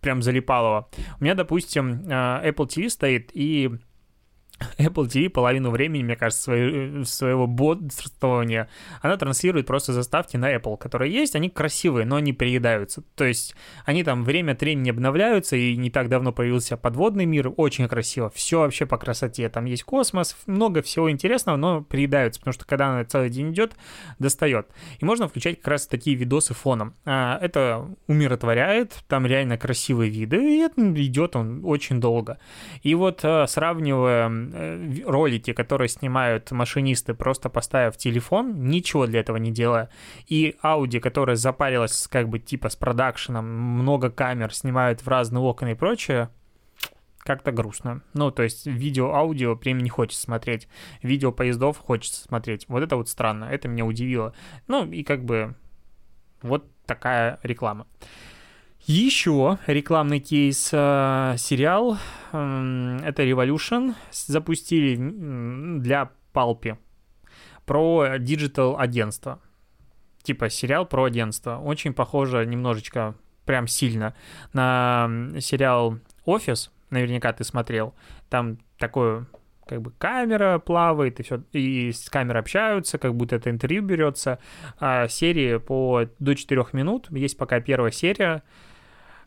прям 0.00 0.22
залипалово. 0.22 0.88
У 1.20 1.24
меня, 1.24 1.34
допустим, 1.34 2.04
э, 2.06 2.50
Apple 2.50 2.66
TV 2.66 2.88
стоит, 2.88 3.30
и 3.34 3.70
Apple 4.78 5.06
TV 5.06 5.28
половину 5.28 5.70
времени, 5.70 6.02
мне 6.02 6.16
кажется, 6.16 6.42
своего, 6.42 7.04
своего 7.04 7.46
бодрствования, 7.46 8.68
она 9.00 9.16
транслирует 9.16 9.66
просто 9.66 9.92
заставки 9.92 10.36
на 10.36 10.54
Apple, 10.54 10.76
которые 10.76 11.12
есть, 11.12 11.34
они 11.34 11.48
красивые, 11.50 12.06
но 12.06 12.16
они 12.16 12.32
приедаются. 12.32 13.02
То 13.14 13.24
есть 13.24 13.54
они 13.84 14.04
там 14.04 14.24
время 14.24 14.52
от 14.52 14.60
времени 14.60 14.90
обновляются, 14.90 15.56
и 15.56 15.76
не 15.76 15.90
так 15.90 16.08
давно 16.08 16.32
появился 16.32 16.76
подводный 16.76 17.24
мир, 17.24 17.52
очень 17.56 17.88
красиво, 17.88 18.30
все 18.30 18.60
вообще 18.60 18.86
по 18.86 18.98
красоте. 18.98 19.48
Там 19.48 19.64
есть 19.64 19.84
космос, 19.84 20.36
много 20.46 20.82
всего 20.82 21.10
интересного, 21.10 21.56
но 21.56 21.82
приедаются, 21.82 22.40
потому 22.40 22.52
что 22.52 22.66
когда 22.66 22.88
она 22.88 23.04
целый 23.04 23.30
день 23.30 23.52
идет, 23.52 23.72
достает. 24.18 24.68
И 24.98 25.04
можно 25.04 25.28
включать 25.28 25.58
как 25.58 25.68
раз 25.68 25.86
такие 25.86 26.16
видосы 26.16 26.54
фоном. 26.54 26.94
А, 27.04 27.38
это 27.40 27.86
умиротворяет, 28.06 28.94
там 29.08 29.26
реально 29.26 29.58
красивые 29.58 30.10
виды, 30.10 30.36
и 30.36 30.58
это 30.58 30.80
идет 31.02 31.36
он 31.36 31.62
очень 31.64 32.00
долго. 32.00 32.38
И 32.82 32.94
вот 32.94 33.20
а, 33.22 33.46
сравнивая 33.46 34.28
Э, 34.30 34.49
ролики, 35.06 35.52
которые 35.52 35.88
снимают 35.88 36.50
машинисты, 36.50 37.14
просто 37.14 37.48
поставив 37.48 37.96
телефон, 37.96 38.64
ничего 38.64 39.06
для 39.06 39.20
этого 39.20 39.36
не 39.36 39.50
делая, 39.50 39.90
и 40.26 40.56
Audi, 40.62 41.00
которая 41.00 41.36
запарилась 41.36 42.08
как 42.08 42.28
бы 42.28 42.38
типа 42.38 42.68
с 42.68 42.76
продакшеном, 42.76 43.46
много 43.46 44.10
камер 44.10 44.54
снимают 44.54 45.00
в 45.00 45.08
разные 45.08 45.42
окна 45.42 45.72
и 45.72 45.74
прочее, 45.74 46.30
как-то 47.18 47.52
грустно. 47.52 48.02
Ну, 48.14 48.30
то 48.30 48.42
есть 48.42 48.66
видео-аудио 48.66 49.54
прям 49.56 49.78
не 49.78 49.90
хочется 49.90 50.22
смотреть. 50.22 50.68
Видео 51.02 51.32
поездов 51.32 51.78
хочется 51.78 52.22
смотреть. 52.22 52.66
Вот 52.68 52.82
это 52.82 52.96
вот 52.96 53.08
странно. 53.08 53.44
Это 53.44 53.68
меня 53.68 53.84
удивило. 53.84 54.34
Ну, 54.66 54.90
и 54.90 55.02
как 55.02 55.24
бы 55.24 55.54
вот 56.42 56.64
такая 56.86 57.38
реклама. 57.42 57.86
Еще 58.92 59.60
рекламный 59.68 60.18
кейс 60.18 60.70
э, 60.72 61.34
сериал 61.38 61.96
э, 62.32 62.98
это 63.04 63.22
Revolution 63.22 63.94
запустили 64.10 64.96
для 65.78 66.10
Палпи 66.32 66.76
про 67.66 68.18
digital 68.18 68.76
агентство. 68.80 69.38
Типа 70.24 70.50
сериал 70.50 70.86
про 70.86 71.04
агентство. 71.04 71.58
Очень 71.58 71.94
похоже 71.94 72.44
немножечко, 72.44 73.14
прям 73.44 73.68
сильно, 73.68 74.16
на 74.54 75.08
сериал 75.38 76.00
Офис. 76.24 76.72
Наверняка 76.90 77.32
ты 77.32 77.44
смотрел. 77.44 77.94
Там 78.28 78.58
такое 78.76 79.26
как 79.68 79.82
бы 79.82 79.92
камера 79.92 80.58
плавает, 80.58 81.20
и 81.20 81.22
все, 81.22 81.44
и 81.52 81.92
с 81.92 82.10
камерой 82.10 82.40
общаются, 82.40 82.98
как 82.98 83.14
будто 83.14 83.36
это 83.36 83.50
интервью 83.50 83.82
берется. 83.82 84.40
А 84.80 85.06
серии 85.06 85.58
по 85.58 86.06
до 86.18 86.34
4 86.34 86.66
минут, 86.72 87.06
есть 87.12 87.36
пока 87.36 87.60
первая 87.60 87.92
серия, 87.92 88.42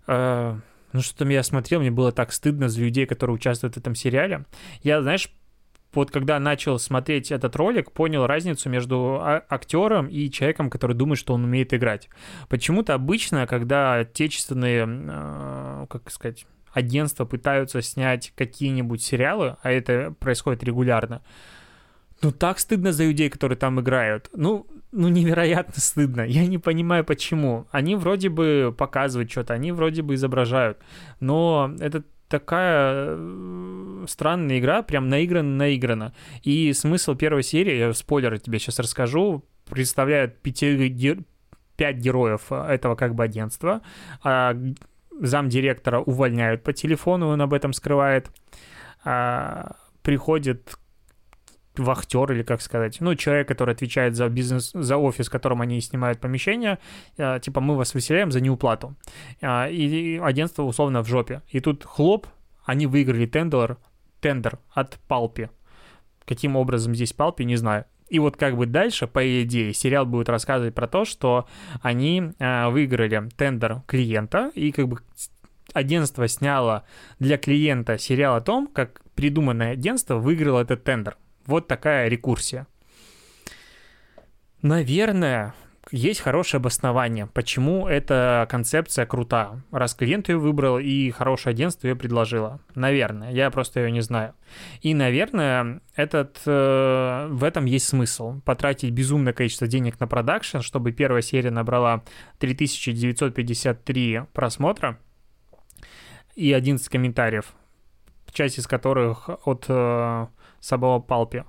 Э, 0.07 0.55
ну, 0.91 1.01
что 1.01 1.17
там 1.19 1.29
я 1.29 1.43
смотрел, 1.43 1.79
мне 1.79 1.91
было 1.91 2.11
так 2.11 2.31
стыдно 2.31 2.69
за 2.69 2.81
людей, 2.81 3.05
которые 3.05 3.35
участвуют 3.35 3.75
в 3.75 3.77
этом 3.77 3.95
сериале. 3.95 4.45
Я, 4.83 5.01
знаешь, 5.01 5.29
вот 5.93 6.11
когда 6.11 6.39
начал 6.39 6.79
смотреть 6.79 7.31
этот 7.31 7.55
ролик, 7.55 7.91
понял 7.91 8.25
разницу 8.25 8.69
между 8.69 9.19
а, 9.21 9.43
актером 9.49 10.07
и 10.07 10.29
человеком, 10.29 10.69
который 10.69 10.95
думает, 10.95 11.19
что 11.19 11.33
он 11.33 11.43
умеет 11.43 11.73
играть. 11.73 12.09
Почему-то 12.49 12.95
обычно, 12.95 13.45
когда 13.47 13.95
отечественные, 13.95 14.87
э, 14.87 15.85
как 15.89 16.09
сказать, 16.09 16.45
агентства 16.73 17.25
пытаются 17.25 17.81
снять 17.81 18.33
какие-нибудь 18.35 19.03
сериалы, 19.03 19.57
а 19.61 19.71
это 19.71 20.15
происходит 20.19 20.63
регулярно, 20.63 21.21
ну 22.21 22.31
так 22.31 22.57
стыдно 22.57 22.91
за 22.91 23.03
людей, 23.03 23.29
которые 23.29 23.57
там 23.57 23.79
играют. 23.79 24.29
Ну, 24.33 24.65
ну, 24.93 25.09
невероятно 25.09 25.81
стыдно. 25.81 26.21
Я 26.21 26.45
не 26.45 26.59
понимаю, 26.59 27.03
почему. 27.03 27.67
Они 27.71 27.95
вроде 27.95 28.29
бы 28.29 28.73
показывают 28.77 29.29
что-то, 29.31 29.53
они 29.53 29.71
вроде 29.71 30.03
бы 30.03 30.13
изображают, 30.13 30.77
но 31.19 31.73
это 31.79 32.03
такая 32.29 33.07
э, 33.09 34.05
странная 34.07 34.59
игра, 34.59 34.81
прям 34.81 35.09
наиграна-наиграна. 35.09 36.13
И 36.43 36.73
смысл 36.73 37.15
первой 37.15 37.43
серии, 37.43 37.75
я 37.75 37.93
спойлеры 37.93 38.39
тебе 38.39 38.59
сейчас 38.59 38.79
расскажу, 38.79 39.43
представляет 39.69 40.39
пяти, 40.41 41.17
пять 41.75 41.97
героев 41.97 42.51
этого 42.51 42.95
как 42.95 43.15
бы 43.15 43.23
агентства. 43.23 43.81
А 44.23 44.55
замдиректора 45.19 45.99
увольняют 45.99 46.63
по 46.63 46.73
телефону, 46.73 47.27
он 47.27 47.41
об 47.41 47.53
этом 47.53 47.73
скрывает. 47.73 48.31
А 49.03 49.75
приходит 50.01 50.77
вахтер 51.77 52.31
или 52.31 52.43
как 52.43 52.61
сказать, 52.61 52.97
ну, 53.01 53.15
человек, 53.15 53.47
который 53.47 53.73
отвечает 53.73 54.15
за 54.15 54.29
бизнес, 54.29 54.71
за 54.73 54.97
офис, 54.97 55.27
в 55.27 55.31
котором 55.31 55.61
они 55.61 55.81
снимают 55.81 56.19
помещение, 56.19 56.79
э, 57.17 57.39
типа 57.41 57.61
мы 57.61 57.75
вас 57.75 57.93
выселяем 57.93 58.31
за 58.31 58.41
неуплату. 58.41 58.95
Э, 59.41 59.71
и 59.71 60.17
агентство 60.17 60.63
условно 60.63 61.03
в 61.03 61.07
жопе. 61.07 61.41
И 61.49 61.59
тут 61.59 61.83
хлоп, 61.83 62.27
они 62.65 62.87
выиграли 62.87 63.25
тендер, 63.25 63.77
тендер 64.19 64.59
от 64.71 64.99
Палпи. 65.07 65.49
Каким 66.25 66.55
образом 66.55 66.95
здесь 66.95 67.13
Палпи, 67.13 67.43
не 67.43 67.55
знаю. 67.55 67.85
И 68.09 68.19
вот 68.19 68.37
как 68.37 68.57
бы 68.57 68.65
дальше, 68.65 69.07
по 69.07 69.43
идее, 69.43 69.73
сериал 69.73 70.05
будет 70.05 70.29
рассказывать 70.29 70.75
про 70.75 70.87
то, 70.87 71.05
что 71.05 71.47
они 71.81 72.33
э, 72.37 72.69
выиграли 72.69 73.29
тендер 73.35 73.81
клиента, 73.87 74.51
и 74.53 74.71
как 74.71 74.87
бы 74.87 74.99
агентство 75.73 76.27
сняло 76.27 76.83
для 77.19 77.37
клиента 77.37 77.97
сериал 77.97 78.35
о 78.35 78.41
том, 78.41 78.67
как 78.67 79.01
придуманное 79.15 79.71
агентство 79.71 80.15
выиграло 80.15 80.61
этот 80.61 80.83
тендер. 80.83 81.17
Вот 81.45 81.67
такая 81.67 82.07
рекурсия. 82.07 82.67
Наверное, 84.61 85.53
есть 85.91 86.21
хорошее 86.21 86.59
обоснование, 86.59 87.27
почему 87.27 87.87
эта 87.87 88.47
концепция 88.49 89.05
крута. 89.05 89.61
Раз 89.71 89.93
клиент 89.93 90.29
ее 90.29 90.37
выбрал 90.37 90.79
и 90.79 91.11
хорошее 91.11 91.51
агентство 91.51 91.87
ее 91.87 91.95
предложило. 91.95 92.61
Наверное, 92.73 93.31
я 93.31 93.51
просто 93.51 93.81
ее 93.81 93.91
не 93.91 94.01
знаю. 94.01 94.33
И, 94.81 94.93
наверное, 94.93 95.81
этот, 95.95 96.39
э, 96.45 97.27
в 97.29 97.43
этом 97.43 97.65
есть 97.65 97.87
смысл. 97.87 98.39
Потратить 98.41 98.91
безумное 98.91 99.33
количество 99.33 99.67
денег 99.67 99.99
на 99.99 100.07
продакшн, 100.07 100.61
чтобы 100.61 100.93
первая 100.93 101.21
серия 101.21 101.51
набрала 101.51 102.03
3953 102.39 104.21
просмотра 104.31 104.97
и 106.35 106.53
11 106.53 106.87
комментариев, 106.87 107.53
часть 108.31 108.57
из 108.57 108.67
которых 108.67 109.29
от 109.45 109.65
э, 109.67 110.27
самого 110.63 110.99
Палпи. 110.99 111.43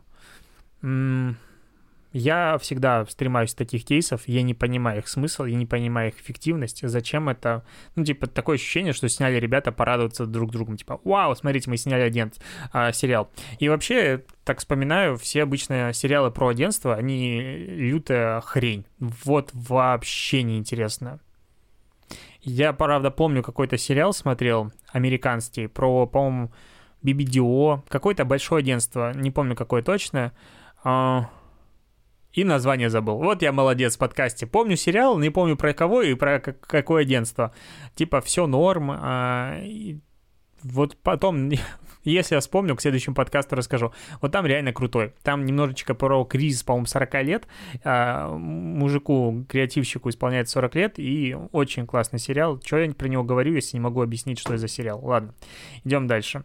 Я 2.13 2.59
всегда 2.59 3.05
стремаюсь 3.07 3.55
таких 3.55 3.85
кейсов, 3.85 4.29
я 4.29 4.43
не 4.43 4.55
понимаю 4.55 5.01
их 5.01 5.09
смысл, 5.09 5.47
я 5.47 5.57
не 5.57 5.67
понимаю 5.67 6.11
их 6.11 6.21
эффективность, 6.21 6.89
зачем 6.89 7.29
это, 7.29 7.65
ну, 7.97 8.05
типа, 8.05 8.29
такое 8.29 8.55
ощущение, 8.55 8.93
что 8.93 9.09
сняли 9.09 9.41
ребята 9.41 9.73
порадоваться 9.73 10.25
друг 10.25 10.53
другу, 10.53 10.77
типа, 10.77 11.01
вау, 11.03 11.35
смотрите, 11.35 11.69
мы 11.71 11.77
сняли 11.77 12.03
агент 12.03 12.41
а, 12.73 12.93
сериал. 12.93 13.33
И 13.59 13.69
вообще, 13.69 14.23
так 14.45 14.61
вспоминаю, 14.61 15.17
все 15.17 15.43
обычные 15.43 15.93
сериалы 15.93 16.31
про 16.31 16.47
агентство, 16.47 16.95
они 16.95 17.41
лютая 17.41 18.41
хрень, 18.43 18.87
вот 19.01 19.51
вообще 19.53 20.45
неинтересно. 20.45 21.19
Я, 22.43 22.73
правда, 22.75 23.11
помню, 23.11 23.43
какой-то 23.43 23.77
сериал 23.77 24.13
смотрел, 24.13 24.71
американский, 24.93 25.67
про, 25.67 26.07
по-моему, 26.07 26.53
BBDO, 27.05 27.83
какое-то 27.89 28.25
большое 28.25 28.61
агентство, 28.61 29.13
не 29.15 29.31
помню 29.31 29.55
какое 29.55 29.83
точно, 29.83 30.33
а, 30.83 31.31
и 32.35 32.43
название 32.43 32.91
забыл. 32.91 33.19
Вот 33.19 33.43
я 33.43 33.53
молодец 33.53 33.95
в 33.95 33.99
подкасте. 33.99 34.47
Помню 34.47 34.77
сериал, 34.77 35.19
не 35.19 35.31
помню 35.31 35.57
про 35.57 35.73
кого 35.73 36.03
и 36.03 36.15
про 36.15 36.41
какое 36.41 37.03
агентство. 37.03 37.55
Типа 37.95 38.21
все 38.21 38.49
норм. 38.49 38.91
А, 38.93 39.57
вот 40.65 40.97
потом, 40.97 41.51
если 42.05 42.35
я 42.35 42.41
вспомню, 42.41 42.75
к 42.75 42.81
следующему 42.81 43.15
подкасту 43.15 43.55
расскажу. 43.55 43.93
Вот 44.21 44.33
там 44.33 44.47
реально 44.47 44.73
крутой. 44.73 45.15
Там 45.23 45.45
немножечко 45.45 45.95
про 45.95 46.25
кризис, 46.25 46.65
по-моему, 46.65 46.87
40 46.87 47.23
лет. 47.23 47.47
А, 47.85 48.37
мужику, 48.37 49.45
креативщику 49.49 50.09
исполняется 50.09 50.55
40 50.55 50.75
лет, 50.75 50.95
и 50.99 51.37
очень 51.53 51.87
классный 51.87 52.19
сериал. 52.19 52.61
Что 52.65 52.79
я 52.79 52.93
про 52.93 53.07
него 53.07 53.23
говорю, 53.23 53.55
если 53.55 53.77
не 53.77 53.81
могу 53.81 54.03
объяснить, 54.03 54.41
что 54.41 54.55
это 54.55 54.63
за 54.63 54.69
сериал? 54.69 54.99
Ладно, 55.05 55.35
идем 55.85 56.09
дальше. 56.09 56.43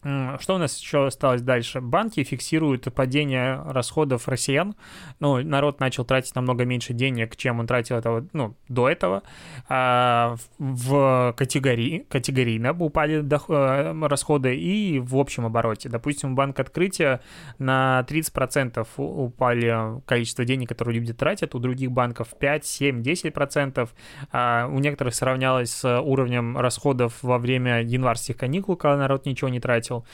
Что 0.00 0.54
у 0.54 0.58
нас 0.58 0.78
еще 0.78 1.06
осталось 1.06 1.42
дальше? 1.42 1.80
Банки 1.80 2.22
фиксируют 2.22 2.92
падение 2.94 3.60
расходов 3.66 4.28
россиян. 4.28 4.76
Ну, 5.18 5.42
народ 5.42 5.80
начал 5.80 6.04
тратить 6.04 6.36
намного 6.36 6.64
меньше 6.64 6.92
денег, 6.92 7.36
чем 7.36 7.58
он 7.58 7.66
тратил 7.66 7.96
этого, 7.96 8.24
ну, 8.32 8.54
до 8.68 8.88
этого. 8.88 9.24
А 9.68 10.36
в 10.58 11.34
категории, 11.36 12.06
категорийно 12.08 12.72
упали 12.72 13.24
э, 13.24 14.06
расходы 14.06 14.56
и 14.56 15.00
в 15.00 15.16
общем 15.16 15.46
обороте. 15.46 15.88
Допустим, 15.88 16.36
банк 16.36 16.60
открытия 16.60 17.20
на 17.58 18.04
30% 18.08 18.86
упали 18.96 20.00
количество 20.06 20.44
денег, 20.44 20.68
которые 20.68 21.00
люди 21.00 21.12
тратят, 21.12 21.56
у 21.56 21.58
других 21.58 21.90
банков 21.90 22.28
5, 22.38 22.64
7, 22.64 23.02
10%. 23.02 23.88
А 24.30 24.68
у 24.68 24.78
некоторых 24.78 25.16
сравнялось 25.16 25.70
с 25.70 26.00
уровнем 26.00 26.56
расходов 26.56 27.14
во 27.22 27.38
время 27.38 27.82
январских 27.82 28.36
каникул, 28.36 28.76
когда 28.76 28.96
народ 28.96 29.26
ничего 29.26 29.48
не 29.48 29.58
тратил 29.58 29.97
тратил. 29.98 30.06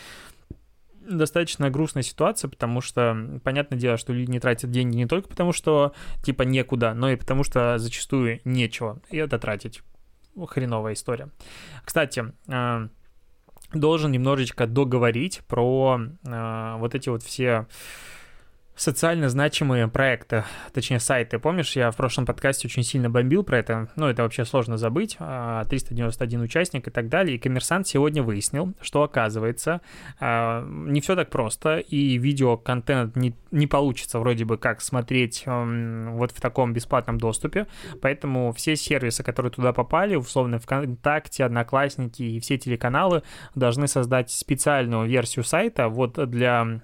Достаточно 1.07 1.71
грустная 1.71 2.03
ситуация, 2.03 2.49
потому 2.49 2.81
что, 2.81 3.39
понятное 3.45 3.79
дело, 3.79 3.99
что 3.99 4.15
люди 4.15 4.31
не 4.31 4.41
тратят 4.41 4.71
деньги 4.71 4.97
не 4.97 5.07
только 5.07 5.29
потому, 5.29 5.53
что, 5.53 5.93
типа, 6.23 6.43
некуда, 6.43 6.95
но 6.95 7.11
и 7.11 7.17
потому, 7.17 7.45
что 7.45 7.77
зачастую 7.79 8.41
нечего 8.45 9.01
и 9.11 9.19
это 9.19 9.39
тратить. 9.39 9.83
Хреновая 10.49 10.95
история. 10.95 11.29
Кстати, 11.85 12.33
а, 12.49 12.89
должен 13.75 14.13
немножечко 14.13 14.67
договорить 14.67 15.43
про 15.47 16.01
э, 16.27 16.77
вот 16.79 16.95
эти 16.95 17.09
вот 17.09 17.23
все 17.23 17.67
социально 18.77 19.29
значимые 19.29 19.89
проекты, 19.89 20.45
точнее 20.73 20.99
сайты. 20.99 21.39
Помнишь, 21.39 21.77
я 21.77 21.91
в 21.91 21.97
прошлом 21.97 22.27
подкасте 22.27 22.67
очень 22.67 22.83
сильно 22.83 23.09
бомбил 23.09 23.45
про 23.45 23.59
это, 23.59 23.89
ну, 23.97 24.09
это 24.09 24.23
вообще 24.23 24.45
сложно 24.45 24.77
забыть, 24.77 25.17
391 25.17 26.41
а, 26.41 26.45
участник 26.45 26.89
и 26.89 26.91
так 26.91 27.09
далее, 27.09 27.37
и 27.37 27.39
коммерсант 27.39 27.87
сегодня 27.87 28.23
выяснил, 28.23 28.75
что 28.81 29.03
оказывается, 29.03 29.81
а, 30.19 30.65
не 30.67 31.01
все 31.01 31.15
так 31.15 31.31
просто, 31.31 31.79
и 31.79 32.19
видеоконтент 32.19 33.17
не, 33.17 33.35
не 33.53 33.67
получится 33.67 34.19
вроде 34.19 34.45
бы 34.45 34.59
как 34.59 34.81
смотреть 34.81 35.45
вот 35.47 36.33
в 36.33 36.41
таком 36.41 36.73
бесплатном 36.73 37.19
доступе, 37.19 37.67
поэтому 38.03 38.53
все 38.53 38.77
сервисы, 38.77 39.23
которые 39.23 39.53
туда 39.53 39.73
попали, 39.73 40.17
условно 40.17 40.59
ВКонтакте, 40.59 41.45
Одноклассники 41.45 42.23
и 42.23 42.41
все 42.41 42.59
телеканалы 42.59 43.23
должны 43.55 43.87
создать 43.87 44.31
специальную 44.31 45.07
версию 45.07 45.45
сайта 45.45 45.89
вот 45.89 46.15
для 46.29 46.81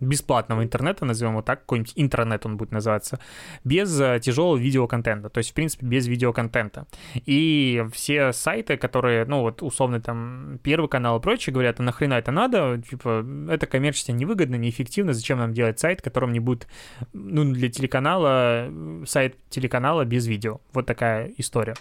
бесплатного 0.00 0.62
интернета, 0.62 1.04
назовем 1.04 1.32
его 1.32 1.42
так, 1.42 1.60
какой-нибудь 1.60 1.92
интернет 1.96 2.44
он 2.46 2.56
будет 2.56 2.72
называться, 2.72 3.18
без 3.64 4.00
э, 4.00 4.20
тяжелого 4.20 4.56
видеоконтента, 4.56 5.30
то 5.30 5.38
есть, 5.38 5.50
в 5.50 5.54
принципе, 5.54 5.86
без 5.86 6.06
видеоконтента. 6.06 6.86
И 7.26 7.84
все 7.92 8.32
сайты, 8.32 8.76
которые, 8.76 9.24
ну, 9.24 9.40
вот, 9.40 9.62
условно, 9.62 10.00
там, 10.00 10.58
Первый 10.62 10.88
канал 10.88 11.18
и 11.18 11.22
прочее 11.22 11.52
говорят, 11.52 11.80
а 11.80 11.82
нахрена 11.82 12.14
это 12.14 12.32
надо, 12.32 12.82
типа, 12.82 13.24
это 13.48 13.66
коммерчески 13.66 14.10
невыгодно, 14.10 14.56
неэффективно, 14.56 15.12
зачем 15.12 15.38
нам 15.38 15.52
делать 15.52 15.78
сайт, 15.78 16.02
которым 16.02 16.32
не 16.32 16.40
будет, 16.40 16.66
ну, 17.12 17.44
для 17.52 17.68
телеканала, 17.68 18.66
э, 18.68 19.04
сайт 19.06 19.36
телеканала 19.50 20.04
без 20.04 20.26
видео. 20.26 20.60
Вот 20.72 20.86
такая 20.86 21.32
история. 21.36 21.74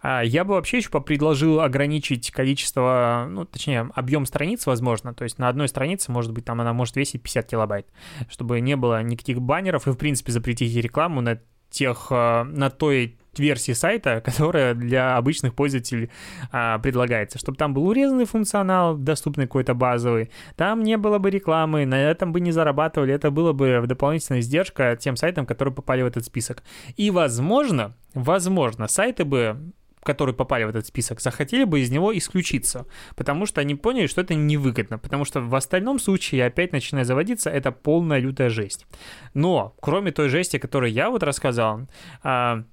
А, 0.00 0.22
я 0.22 0.44
бы 0.44 0.54
вообще 0.54 0.78
еще 0.78 0.88
предложил 1.00 1.60
ограничить 1.60 2.30
количество, 2.30 3.26
ну, 3.28 3.44
точнее, 3.44 3.90
объем 3.94 4.26
страниц, 4.26 4.66
возможно. 4.66 5.14
То 5.14 5.24
есть 5.24 5.38
на 5.38 5.48
одной 5.48 5.68
странице, 5.68 6.12
может 6.12 6.32
быть, 6.32 6.44
там 6.44 6.60
она 6.60 6.72
может 6.72 6.96
весить 6.96 7.22
50 7.22 7.46
килобайт, 7.46 7.86
чтобы 8.28 8.60
не 8.60 8.76
было 8.76 9.02
никаких 9.02 9.40
баннеров 9.40 9.86
и, 9.86 9.90
в 9.90 9.96
принципе, 9.96 10.32
запретить 10.32 10.74
рекламу 10.76 11.20
на 11.20 11.40
тех, 11.70 12.08
а, 12.10 12.44
на 12.44 12.70
той 12.70 13.18
версии 13.36 13.72
сайта, 13.72 14.20
которая 14.24 14.74
для 14.74 15.16
обычных 15.16 15.54
пользователей 15.54 16.10
а, 16.50 16.78
предлагается, 16.78 17.38
чтобы 17.38 17.56
там 17.56 17.74
был 17.74 17.86
урезанный 17.86 18.24
функционал, 18.24 18.96
доступный 18.96 19.46
какой-то 19.46 19.74
базовый, 19.74 20.30
там 20.56 20.82
не 20.82 20.96
было 20.96 21.18
бы 21.18 21.30
рекламы, 21.30 21.86
на 21.86 22.00
этом 22.00 22.32
бы 22.32 22.40
не 22.40 22.52
зарабатывали, 22.52 23.14
это 23.14 23.30
было 23.30 23.52
бы 23.52 23.82
дополнительная 23.86 24.40
издержка 24.40 24.96
тем 24.98 25.16
сайтам, 25.16 25.46
которые 25.46 25.74
попали 25.74 26.02
в 26.02 26.06
этот 26.06 26.24
список. 26.24 26.62
И, 26.96 27.10
возможно, 27.10 27.94
возможно, 28.14 28.88
сайты 28.88 29.24
бы 29.24 29.72
которые 30.08 30.34
попали 30.34 30.64
в 30.64 30.70
этот 30.70 30.86
список, 30.86 31.20
захотели 31.20 31.64
бы 31.64 31.80
из 31.80 31.90
него 31.90 32.16
исключиться, 32.16 32.86
потому 33.14 33.44
что 33.44 33.60
они 33.60 33.74
поняли, 33.74 34.06
что 34.06 34.22
это 34.22 34.34
невыгодно, 34.34 34.98
потому 34.98 35.26
что 35.26 35.42
в 35.42 35.54
остальном 35.54 35.98
случае, 35.98 36.46
опять 36.46 36.72
начиная 36.72 37.04
заводиться, 37.04 37.50
это 37.50 37.72
полная 37.72 38.18
лютая 38.18 38.48
жесть. 38.48 38.86
Но, 39.34 39.76
кроме 39.80 40.10
той 40.10 40.30
жести, 40.30 40.58
которую 40.58 40.90
я 40.92 41.10
вот 41.10 41.22
рассказал, 41.22 41.86
а, 42.22 42.64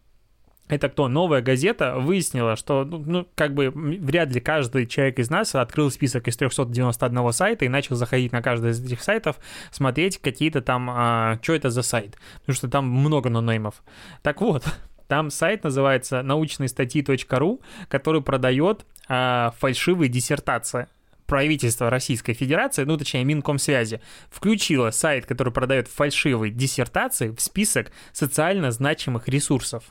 это 0.70 0.88
кто? 0.88 1.10
Новая 1.10 1.42
газета 1.42 2.00
выяснила, 2.00 2.56
что, 2.56 2.86
ну, 2.86 3.04
ну, 3.06 3.28
как 3.36 3.54
бы, 3.54 3.70
вряд 3.70 4.34
ли 4.34 4.40
каждый 4.40 4.88
человек 4.88 5.20
из 5.20 5.30
нас 5.30 5.54
открыл 5.56 5.92
список 5.92 6.30
из 6.30 6.38
391 6.38 7.34
сайта 7.34 7.66
и 7.66 7.70
начал 7.70 7.98
заходить 7.98 8.32
на 8.32 8.42
каждый 8.42 8.72
из 8.72 8.82
этих 8.82 9.04
сайтов, 9.04 9.36
смотреть 9.72 10.20
какие-то 10.20 10.62
там, 10.62 10.90
а, 10.90 11.38
что 11.42 11.54
это 11.54 11.70
за 11.70 11.82
сайт, 11.82 12.18
потому 12.40 12.56
что 12.56 12.70
там 12.70 12.90
много 12.90 13.30
нонеймов. 13.30 13.84
Так 14.22 14.40
вот, 14.40 14.64
там 15.08 15.30
сайт 15.30 15.64
называется 15.64 16.22
научные 16.22 16.68
статьи.ру, 16.68 17.62
который 17.88 18.22
продает 18.22 18.86
э, 19.08 19.52
фальшивые 19.60 20.10
диссертации 20.10 20.88
правительство 21.26 21.90
Российской 21.90 22.34
Федерации, 22.34 22.84
ну, 22.84 22.98
точнее, 22.98 23.24
Минкомсвязи, 23.24 24.02
включило 24.30 24.92
сайт, 24.92 25.26
который 25.26 25.52
продает 25.52 25.88
фальшивые 25.88 26.52
диссертации 26.52 27.30
в 27.30 27.40
список 27.40 27.92
социально 28.14 28.72
значимых 28.72 29.28
ресурсов. 29.28 29.84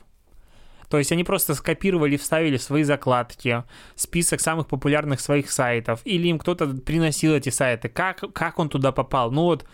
То 0.89 0.97
есть 0.99 1.11
они 1.11 1.23
просто 1.23 1.55
скопировали, 1.55 2.15
вставили 2.15 2.57
в 2.57 2.61
свои 2.61 2.83
закладки 2.83 3.63
список 3.95 4.39
самых 4.39 4.67
популярных 4.67 5.19
своих 5.19 5.51
сайтов, 5.51 6.01
или 6.05 6.27
им 6.27 6.39
кто-то 6.39 6.67
приносил 6.67 7.33
эти 7.33 7.49
сайты. 7.49 7.89
Как, 7.89 8.23
как 8.33 8.59
он 8.59 8.69
туда 8.69 8.91
попал? 8.91 9.31
Ну 9.31 9.43
вот, 9.43 9.65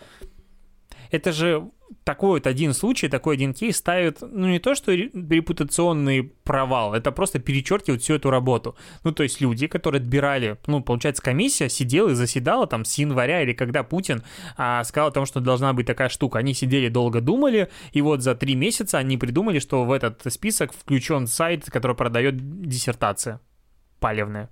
это 1.10 1.32
же 1.32 1.70
такой 2.04 2.30
вот 2.30 2.46
один 2.46 2.74
случай, 2.74 3.08
такой 3.08 3.34
один 3.34 3.54
кейс 3.54 3.76
ставит, 3.76 4.20
ну, 4.20 4.48
не 4.48 4.58
то, 4.58 4.74
что 4.74 4.92
репутационный 4.92 6.22
провал, 6.22 6.94
это 6.94 7.12
просто 7.12 7.38
перечеркивает 7.38 8.02
всю 8.02 8.14
эту 8.14 8.30
работу. 8.30 8.76
Ну, 9.04 9.12
то 9.12 9.22
есть 9.22 9.40
люди, 9.40 9.66
которые 9.66 10.00
отбирали, 10.00 10.58
ну, 10.66 10.82
получается, 10.82 11.22
комиссия 11.22 11.68
сидела 11.68 12.10
и 12.10 12.14
заседала 12.14 12.66
там 12.66 12.84
с 12.84 12.94
января 12.98 13.42
или 13.42 13.52
когда 13.52 13.82
Путин 13.82 14.22
а, 14.56 14.82
сказал 14.84 15.08
о 15.08 15.12
том, 15.12 15.26
что 15.26 15.40
должна 15.40 15.72
быть 15.72 15.86
такая 15.86 16.08
штука. 16.08 16.38
Они 16.38 16.54
сидели, 16.54 16.88
долго 16.88 17.20
думали, 17.20 17.68
и 17.92 18.02
вот 18.02 18.22
за 18.22 18.34
три 18.34 18.54
месяца 18.54 18.98
они 18.98 19.16
придумали, 19.16 19.58
что 19.58 19.84
в 19.84 19.92
этот 19.92 20.22
список 20.32 20.72
включен 20.72 21.26
сайт, 21.26 21.64
который 21.70 21.96
продает 21.96 22.36
диссертация 22.62 23.40
палевная. 24.00 24.50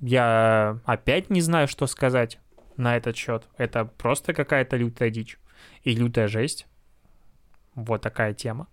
Я 0.00 0.80
опять 0.84 1.30
не 1.30 1.40
знаю, 1.40 1.68
что 1.68 1.86
сказать 1.86 2.38
на 2.76 2.96
этот 2.96 3.16
счет. 3.16 3.48
Это 3.56 3.84
просто 3.84 4.32
какая-то 4.32 4.76
лютая 4.76 5.10
дичь 5.10 5.38
и 5.82 5.94
лютая 5.94 6.28
жесть. 6.28 6.66
Вот 7.74 8.02
такая 8.02 8.34
тема. 8.34 8.68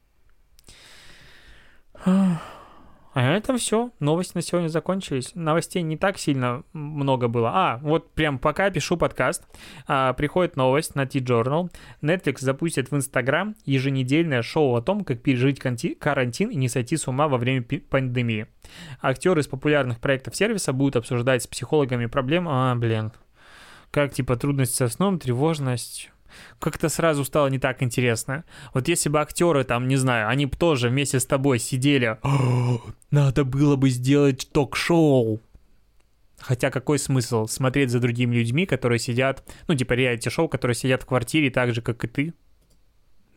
А 3.14 3.34
это 3.34 3.58
все. 3.58 3.92
Новости 4.00 4.32
на 4.36 4.42
сегодня 4.42 4.70
закончились. 4.70 5.32
Новостей 5.36 5.82
не 5.82 5.98
так 5.98 6.18
сильно 6.18 6.64
много 6.72 7.28
было. 7.28 7.52
А, 7.54 7.80
вот 7.82 8.14
прям 8.14 8.40
пока 8.40 8.70
пишу 8.70 8.96
подкаст, 8.96 9.44
а, 9.86 10.14
приходит 10.14 10.56
новость 10.56 10.96
на 10.96 11.06
T-Journal. 11.06 11.70
Netflix 12.02 12.38
запустит 12.40 12.90
в 12.90 12.96
Instagram 12.96 13.56
еженедельное 13.66 14.42
шоу 14.42 14.76
о 14.76 14.82
том, 14.82 15.04
как 15.04 15.22
пережить 15.22 15.60
карантин 15.60 16.50
и 16.50 16.56
не 16.56 16.70
сойти 16.70 16.96
с 16.96 17.06
ума 17.08 17.28
во 17.28 17.38
время 17.38 17.64
пандемии. 17.64 18.48
Актеры 19.02 19.42
из 19.42 19.48
популярных 19.48 20.00
проектов 20.00 20.36
сервиса 20.36 20.72
будут 20.72 20.96
обсуждать 20.96 21.44
с 21.44 21.48
психологами 21.48 22.06
проблемы. 22.06 22.52
А, 22.54 22.76
блин, 22.76 23.12
как 23.92 24.14
типа 24.14 24.38
трудность 24.38 24.76
со 24.76 24.88
сном, 24.88 25.20
тревожность, 25.20 26.12
как-то 26.60 26.90
сразу 26.90 27.26
стало 27.26 27.48
не 27.48 27.60
так 27.60 27.84
интересно. 27.84 28.46
Вот 28.74 28.88
если 28.88 29.10
бы 29.10 29.20
актеры 29.20 29.64
там, 29.64 29.88
не 29.88 29.98
знаю, 29.98 30.30
они 30.30 30.46
бы 30.46 30.58
тоже 30.58 30.90
вместе 30.90 31.20
с 31.20 31.26
тобой 31.26 31.60
сидели, 31.60 32.18
надо 33.12 33.44
было 33.44 33.76
бы 33.76 33.90
сделать 33.90 34.50
ток-шоу. 34.52 35.42
Хотя 36.40 36.72
какой 36.72 36.98
смысл 36.98 37.46
смотреть 37.46 37.92
за 37.92 38.00
другими 38.00 38.36
людьми, 38.36 38.66
которые 38.66 38.98
сидят, 38.98 39.44
ну, 39.68 39.76
типа 39.76 39.94
реалити-шоу, 39.94 40.48
которые 40.48 40.74
сидят 40.74 41.04
в 41.04 41.06
квартире 41.06 41.52
так 41.52 41.74
же, 41.74 41.82
как 41.84 42.04
и 42.04 42.08
ты? 42.08 42.34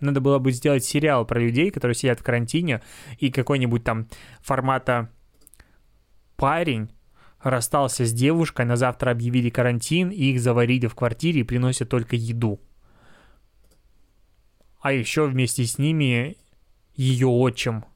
Надо 0.01 0.21
было 0.21 0.39
бы 0.39 0.53
сделать 0.53 0.85
сериал 0.85 1.27
про 1.27 1.39
людей, 1.39 1.71
которые 1.71 1.95
сидят 1.95 2.21
в 2.21 2.23
карантине, 2.23 2.81
и 3.19 3.31
какой-нибудь 3.31 3.85
там 3.85 4.09
формата 4.41 5.11
парень 6.37 6.91
расстался 7.51 8.05
с 8.05 8.13
девушкой, 8.13 8.67
на 8.67 8.77
завтра 8.77 9.11
объявили 9.11 9.51
карантин, 9.51 10.11
и 10.11 10.33
их 10.33 10.41
заварили 10.41 10.87
в 10.87 10.95
квартире 10.95 11.41
и 11.41 11.45
приносят 11.45 11.89
только 11.89 12.17
еду. 12.17 12.61
А 14.81 14.93
еще 14.93 15.27
вместе 15.27 15.65
с 15.65 15.79
ними 15.79 16.37
ее 16.97 17.29
отчим– 17.29 17.85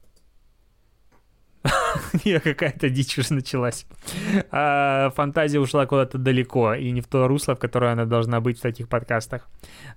Я 2.23 2.39
какая-то 2.39 2.89
дичь 2.89 3.17
уже 3.17 3.33
началась. 3.33 3.85
А, 4.51 5.11
фантазия 5.11 5.59
ушла 5.59 5.85
куда-то 5.85 6.17
далеко, 6.17 6.73
и 6.73 6.91
не 6.91 7.01
в 7.01 7.07
то 7.07 7.27
русло, 7.27 7.55
в 7.55 7.59
которое 7.59 7.91
она 7.91 8.05
должна 8.05 8.41
быть 8.41 8.59
в 8.59 8.61
таких 8.61 8.87
подкастах. 8.87 9.47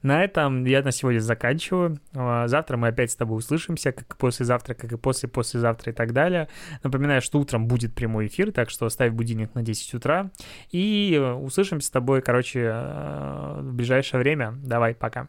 На 0.02 0.22
этом 0.24 0.64
я 0.64 0.82
на 0.82 0.92
сегодня 0.92 1.20
заканчиваю. 1.20 1.98
А, 2.14 2.48
завтра 2.48 2.76
мы 2.76 2.88
опять 2.88 3.10
с 3.10 3.16
тобой 3.16 3.38
услышимся, 3.38 3.92
как 3.92 4.14
и 4.14 4.18
послезавтра, 4.18 4.74
как 4.74 4.92
и 4.92 4.96
после 4.96 5.28
послезавтра 5.28 5.92
и 5.92 5.94
так 5.94 6.12
далее. 6.12 6.48
Напоминаю, 6.82 7.22
что 7.22 7.38
утром 7.38 7.66
будет 7.66 7.94
прямой 7.94 8.26
эфир, 8.26 8.52
так 8.52 8.70
что 8.70 8.88
ставь 8.88 9.12
будильник 9.12 9.54
на 9.54 9.62
10 9.62 9.94
утра. 9.94 10.30
И 10.70 11.20
услышимся 11.40 11.88
с 11.88 11.90
тобой, 11.90 12.22
короче, 12.22 12.68
а, 12.72 13.60
в 13.60 13.74
ближайшее 13.74 14.20
время. 14.20 14.54
Давай, 14.62 14.94
пока. 14.94 15.28